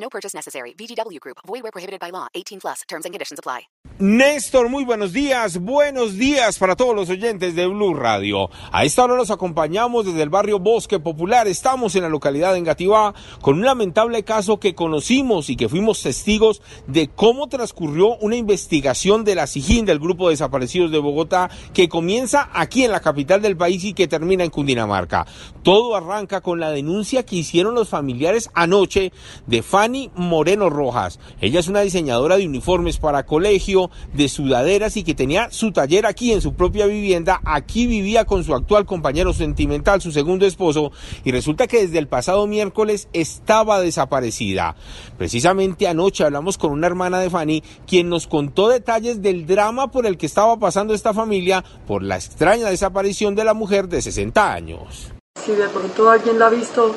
No 0.00 0.08
purchase 0.08 0.34
necessary. 0.34 0.74
VGW 0.74 1.20
Group. 1.20 1.38
Void 1.46 1.62
where 1.62 1.72
prohibited 1.72 2.00
by 2.00 2.10
law. 2.10 2.28
18 2.34 2.60
plus. 2.60 2.82
Terms 2.88 3.04
and 3.04 3.12
conditions 3.12 3.38
apply. 3.38 3.68
Néstor, 4.00 4.68
muy 4.68 4.84
buenos 4.84 5.12
días. 5.12 5.58
Buenos 5.58 6.16
días 6.16 6.56
para 6.60 6.76
todos 6.76 6.94
los 6.94 7.10
oyentes 7.10 7.56
de 7.56 7.66
Blue 7.66 7.94
Radio. 7.94 8.48
A 8.70 8.84
esta 8.84 9.02
hora 9.02 9.16
nos 9.16 9.32
acompañamos 9.32 10.06
desde 10.06 10.22
el 10.22 10.28
barrio 10.28 10.60
Bosque 10.60 11.00
Popular. 11.00 11.48
Estamos 11.48 11.96
en 11.96 12.02
la 12.02 12.08
localidad 12.08 12.52
de 12.52 12.60
Engativá 12.60 13.12
con 13.40 13.58
un 13.58 13.64
lamentable 13.64 14.22
caso 14.22 14.60
que 14.60 14.76
conocimos 14.76 15.50
y 15.50 15.56
que 15.56 15.68
fuimos 15.68 16.00
testigos 16.00 16.62
de 16.86 17.08
cómo 17.08 17.48
transcurrió 17.48 18.16
una 18.18 18.36
investigación 18.36 19.24
de 19.24 19.34
la 19.34 19.48
SIGIN 19.48 19.84
del 19.84 19.98
Grupo 19.98 20.28
de 20.28 20.34
Desaparecidos 20.34 20.92
de 20.92 20.98
Bogotá 20.98 21.50
que 21.74 21.88
comienza 21.88 22.50
aquí 22.52 22.84
en 22.84 22.92
la 22.92 23.00
capital 23.00 23.42
del 23.42 23.56
país 23.56 23.82
y 23.82 23.94
que 23.94 24.06
termina 24.06 24.44
en 24.44 24.50
Cundinamarca. 24.50 25.26
Todo 25.64 25.96
arranca 25.96 26.40
con 26.40 26.60
la 26.60 26.70
denuncia 26.70 27.26
que 27.26 27.34
hicieron 27.34 27.74
los 27.74 27.88
familiares 27.88 28.48
anoche 28.54 29.12
de 29.48 29.62
Fanny 29.62 29.87
Moreno 30.14 30.70
Rojas. 30.70 31.18
Ella 31.40 31.60
es 31.60 31.68
una 31.68 31.80
diseñadora 31.80 32.36
de 32.36 32.46
uniformes 32.46 32.98
para 32.98 33.26
colegio, 33.26 33.90
de 34.12 34.28
sudaderas 34.28 34.96
y 34.96 35.02
que 35.02 35.14
tenía 35.14 35.50
su 35.50 35.72
taller 35.72 36.06
aquí 36.06 36.32
en 36.32 36.40
su 36.40 36.54
propia 36.54 36.86
vivienda. 36.86 37.40
Aquí 37.44 37.86
vivía 37.86 38.24
con 38.24 38.44
su 38.44 38.54
actual 38.54 38.86
compañero 38.86 39.32
sentimental, 39.32 40.00
su 40.00 40.12
segundo 40.12 40.46
esposo, 40.46 40.92
y 41.24 41.32
resulta 41.32 41.66
que 41.66 41.80
desde 41.80 41.98
el 41.98 42.08
pasado 42.08 42.46
miércoles 42.46 43.08
estaba 43.12 43.80
desaparecida. 43.80 44.76
Precisamente 45.16 45.88
anoche 45.88 46.24
hablamos 46.24 46.58
con 46.58 46.72
una 46.72 46.86
hermana 46.86 47.20
de 47.20 47.30
Fanny, 47.30 47.62
quien 47.86 48.08
nos 48.08 48.26
contó 48.26 48.68
detalles 48.68 49.22
del 49.22 49.46
drama 49.46 49.90
por 49.90 50.06
el 50.06 50.18
que 50.18 50.26
estaba 50.26 50.58
pasando 50.58 50.94
esta 50.94 51.14
familia 51.14 51.64
por 51.86 52.02
la 52.02 52.16
extraña 52.16 52.68
desaparición 52.68 53.34
de 53.34 53.44
la 53.44 53.54
mujer 53.54 53.88
de 53.88 54.02
60 54.02 54.52
años. 54.52 55.12
Si 55.44 55.52
de 55.52 55.68
pronto 55.68 56.10
alguien 56.10 56.38
la 56.38 56.46
ha 56.46 56.50
visto 56.50 56.94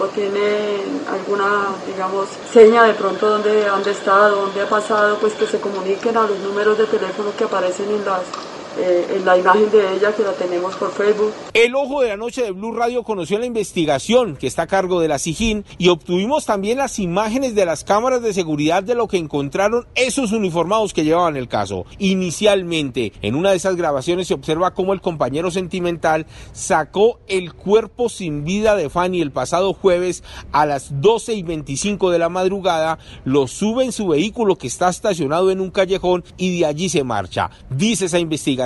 o 0.00 0.04
tiene 0.06 0.82
alguna, 1.10 1.68
digamos, 1.86 2.28
seña 2.52 2.84
de 2.84 2.94
pronto 2.94 3.28
dónde, 3.28 3.66
dónde 3.66 3.90
está, 3.90 4.28
dónde 4.28 4.62
ha 4.62 4.68
pasado, 4.68 5.18
pues 5.20 5.34
que 5.34 5.46
se 5.46 5.60
comuniquen 5.60 6.16
a 6.16 6.22
los 6.22 6.38
números 6.40 6.78
de 6.78 6.86
teléfono 6.86 7.30
que 7.36 7.44
aparecen 7.44 7.90
en 7.90 8.04
las 8.04 8.53
eh, 8.76 9.16
en 9.16 9.24
la 9.24 9.38
imagen 9.38 9.70
de 9.70 9.94
ella 9.94 10.12
que 10.12 10.22
la 10.22 10.32
tenemos 10.32 10.74
por 10.74 10.90
Facebook. 10.90 11.32
El 11.52 11.74
Ojo 11.74 12.00
de 12.00 12.08
la 12.08 12.16
Noche 12.16 12.42
de 12.42 12.50
Blue 12.50 12.72
Radio 12.72 13.02
conoció 13.02 13.38
la 13.38 13.46
investigación 13.46 14.36
que 14.36 14.46
está 14.46 14.62
a 14.62 14.66
cargo 14.66 15.00
de 15.00 15.08
la 15.08 15.18
SIGIN 15.18 15.64
y 15.78 15.88
obtuvimos 15.88 16.46
también 16.46 16.78
las 16.78 16.98
imágenes 16.98 17.54
de 17.54 17.66
las 17.66 17.84
cámaras 17.84 18.22
de 18.22 18.32
seguridad 18.32 18.82
de 18.82 18.94
lo 18.94 19.06
que 19.06 19.18
encontraron 19.18 19.86
esos 19.94 20.32
uniformados 20.32 20.92
que 20.92 21.04
llevaban 21.04 21.36
el 21.36 21.46
caso. 21.46 21.86
Inicialmente, 21.98 23.12
en 23.22 23.34
una 23.34 23.50
de 23.50 23.56
esas 23.56 23.76
grabaciones 23.76 24.28
se 24.28 24.34
observa 24.34 24.74
cómo 24.74 24.92
el 24.92 25.00
compañero 25.00 25.50
sentimental 25.50 26.26
sacó 26.52 27.20
el 27.28 27.54
cuerpo 27.54 28.08
sin 28.08 28.44
vida 28.44 28.74
de 28.74 28.90
Fanny 28.90 29.20
el 29.20 29.30
pasado 29.30 29.72
jueves 29.74 30.24
a 30.52 30.66
las 30.66 31.00
12 31.00 31.34
y 31.34 31.42
25 31.42 32.10
de 32.10 32.18
la 32.18 32.28
madrugada, 32.28 32.98
lo 33.24 33.46
sube 33.46 33.84
en 33.84 33.92
su 33.92 34.08
vehículo 34.08 34.56
que 34.56 34.66
está 34.66 34.88
estacionado 34.88 35.50
en 35.50 35.60
un 35.60 35.70
callejón 35.70 36.24
y 36.36 36.58
de 36.58 36.66
allí 36.66 36.88
se 36.88 37.04
marcha. 37.04 37.50
Dice 37.70 38.06
esa 38.06 38.18
investigación 38.18 38.63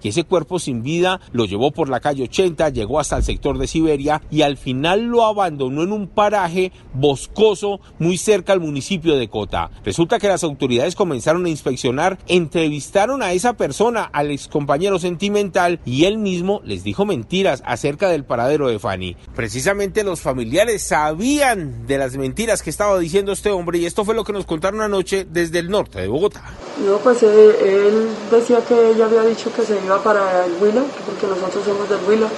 que 0.00 0.10
ese 0.10 0.24
cuerpo 0.24 0.58
sin 0.58 0.82
vida 0.82 1.20
lo 1.32 1.44
llevó 1.44 1.70
por 1.70 1.88
la 1.88 2.00
calle 2.00 2.24
80, 2.24 2.68
llegó 2.70 3.00
hasta 3.00 3.16
el 3.16 3.24
sector 3.24 3.58
de 3.58 3.66
Siberia 3.66 4.22
y 4.30 4.42
al 4.42 4.56
final 4.56 5.04
lo 5.04 5.24
abandonó 5.24 5.82
en 5.82 5.92
un 5.92 6.06
paraje 6.06 6.72
boscoso 6.94 7.80
muy 7.98 8.18
cerca 8.18 8.52
al 8.52 8.60
municipio 8.60 9.16
de 9.16 9.28
Cota. 9.28 9.70
Resulta 9.84 10.18
que 10.18 10.28
las 10.28 10.44
autoridades 10.44 10.94
comenzaron 10.94 11.46
a 11.46 11.48
inspeccionar, 11.48 12.18
entrevistaron 12.28 13.22
a 13.22 13.32
esa 13.32 13.54
persona, 13.54 14.02
al 14.04 14.30
ex 14.30 14.48
compañero 14.48 14.98
sentimental, 14.98 15.80
y 15.84 16.04
él 16.04 16.18
mismo 16.18 16.60
les 16.64 16.84
dijo 16.84 17.04
mentiras 17.04 17.62
acerca 17.64 18.08
del 18.08 18.24
paradero 18.24 18.68
de 18.68 18.78
Fanny. 18.78 19.16
Precisamente 19.34 20.04
los 20.04 20.20
familiares 20.20 20.82
sabían 20.82 21.86
de 21.86 21.98
las 21.98 22.16
mentiras 22.16 22.62
que 22.62 22.70
estaba 22.70 22.98
diciendo 22.98 23.32
este 23.32 23.50
hombre 23.50 23.78
y 23.78 23.86
esto 23.86 24.04
fue 24.04 24.14
lo 24.14 24.24
que 24.24 24.32
nos 24.32 24.46
contaron 24.46 24.80
anoche 24.80 25.26
desde 25.28 25.58
el 25.58 25.70
norte 25.70 26.00
de 26.00 26.08
Bogotá. 26.08 26.44
No, 26.84 26.98
pues 26.98 27.22
eh, 27.24 27.88
él 27.88 28.08
decía 28.30 28.64
que 28.64 28.90
ella 28.90 29.06
había 29.06 29.22
dicho 29.22 29.52
que 29.52 29.62
se 29.62 29.78
iba 29.84 30.02
para 30.02 30.46
el 30.46 30.52
Huila, 30.60 30.82
porque 31.04 31.26
nosotros 31.26 31.64
somos 31.64 31.88
del 31.88 31.98
Huila, 32.08 32.28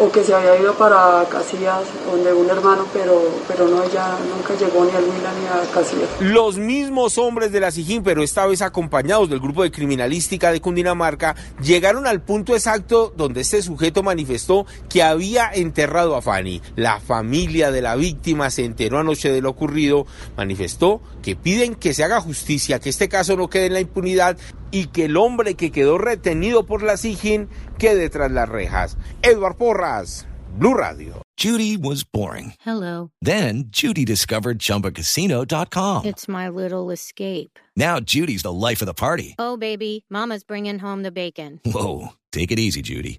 o 0.00 0.10
que 0.10 0.24
se 0.24 0.34
había 0.34 0.58
ido 0.58 0.72
para 0.74 1.26
Casillas, 1.30 1.82
donde 2.10 2.32
un 2.32 2.48
hermano, 2.48 2.86
pero, 2.92 3.20
pero 3.46 3.68
no, 3.68 3.82
ella 3.82 4.16
nunca 4.34 4.54
llegó 4.54 4.84
ni 4.84 4.90
al 4.92 5.04
Huila 5.04 5.32
ni 5.38 5.46
a 5.46 5.70
Casillas. 5.72 6.08
Los 6.20 6.56
mismos 6.56 7.18
hombres 7.18 7.52
de 7.52 7.60
la 7.60 7.70
SIGIN, 7.70 8.02
pero 8.02 8.22
esta 8.22 8.46
vez 8.46 8.62
acompañados 8.62 9.28
del 9.28 9.40
grupo 9.40 9.62
de 9.62 9.70
criminalística 9.70 10.50
de 10.50 10.62
Cundinamarca, 10.62 11.36
llegaron 11.62 12.06
al 12.06 12.22
punto 12.22 12.54
exacto 12.54 13.12
donde 13.14 13.42
este 13.42 13.60
sujeto 13.62 14.02
manifestó 14.02 14.66
que 14.88 15.02
había 15.02 15.50
enterrado 15.52 16.16
a 16.16 16.22
Fanny. 16.22 16.62
La 16.76 17.00
familia 17.00 17.70
de 17.70 17.82
la 17.82 17.96
víctima 17.96 18.50
se 18.50 18.64
enteró 18.64 18.98
anoche 18.98 19.30
de 19.30 19.42
lo 19.42 19.50
ocurrido, 19.50 20.06
manifestó 20.36 21.02
que 21.22 21.36
piden 21.36 21.74
que 21.74 21.92
se 21.92 22.04
haga 22.04 22.20
justicia, 22.20 22.80
que 22.80 22.88
este 22.88 23.08
caso 23.08 23.36
no 23.36 23.48
quede 23.48 23.66
en 23.66 23.73
la 23.74 23.80
impunidad 23.80 24.38
y 24.70 24.86
que 24.86 25.04
el 25.04 25.16
hombre 25.16 25.54
que 25.54 25.70
quedó 25.70 25.98
retenido 25.98 26.64
por 26.64 26.82
la 26.82 26.96
SIGIN 26.96 27.48
quede 27.78 28.08
tras 28.08 28.30
las 28.30 28.48
rejas. 28.48 28.96
Edward 29.22 29.56
Porras, 29.56 30.26
Blue 30.56 30.74
Radio. 30.74 31.20
Judy 31.36 31.76
was 31.76 32.04
boring. 32.04 32.54
Hello. 32.60 33.10
Then 33.20 33.64
Judy 33.68 34.04
discovered 34.04 34.58
ChumbaCasino.com. 34.60 36.06
It's 36.06 36.28
my 36.28 36.48
little 36.48 36.90
escape. 36.92 37.58
Now 37.76 37.98
Judy's 38.00 38.42
the 38.42 38.52
life 38.52 38.80
of 38.80 38.86
the 38.86 38.94
party. 38.94 39.34
Oh, 39.38 39.56
baby, 39.56 40.04
Mama's 40.08 40.44
bringing 40.44 40.78
home 40.78 41.02
the 41.02 41.10
bacon. 41.10 41.60
Whoa, 41.64 42.14
take 42.32 42.52
it 42.52 42.58
easy, 42.58 42.82
Judy. 42.82 43.18